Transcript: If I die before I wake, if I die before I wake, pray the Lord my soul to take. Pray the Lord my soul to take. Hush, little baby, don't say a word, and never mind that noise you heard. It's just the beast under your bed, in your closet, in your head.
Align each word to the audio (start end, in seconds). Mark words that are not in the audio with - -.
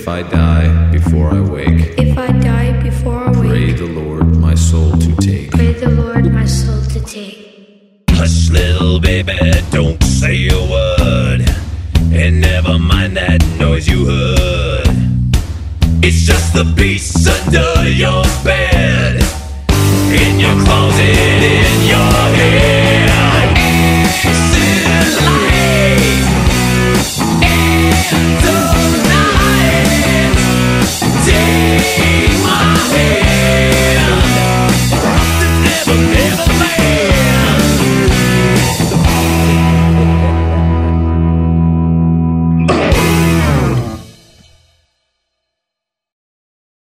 If 0.00 0.08
I 0.08 0.22
die 0.22 0.90
before 0.92 1.28
I 1.30 1.40
wake, 1.40 1.98
if 1.98 2.16
I 2.16 2.32
die 2.32 2.82
before 2.82 3.22
I 3.22 3.38
wake, 3.38 3.50
pray 3.50 3.72
the 3.72 3.84
Lord 3.84 4.34
my 4.38 4.54
soul 4.54 4.92
to 4.92 5.16
take. 5.16 5.50
Pray 5.50 5.74
the 5.74 5.90
Lord 5.90 6.24
my 6.32 6.46
soul 6.46 6.80
to 6.94 7.00
take. 7.04 8.06
Hush, 8.08 8.48
little 8.48 8.98
baby, 8.98 9.36
don't 9.70 10.02
say 10.02 10.48
a 10.48 10.56
word, 10.56 11.44
and 12.14 12.40
never 12.40 12.78
mind 12.78 13.18
that 13.18 13.44
noise 13.58 13.86
you 13.86 14.06
heard. 14.06 14.88
It's 16.02 16.24
just 16.24 16.54
the 16.54 16.64
beast 16.64 17.28
under 17.28 17.86
your 17.90 18.24
bed, 18.42 19.20
in 20.16 20.40
your 20.40 20.56
closet, 20.64 21.42
in 21.60 21.88
your 21.92 22.12
head. 22.40 22.89